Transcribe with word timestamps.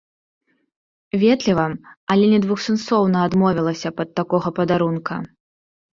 Ветліва, 1.23 1.67
але 2.15 2.25
недвухсэнсоўна 2.33 3.17
адмовіліся 3.29 3.89
б 3.99 4.07
ад 4.07 4.11
такога 4.21 4.47
падарунка. 4.61 5.13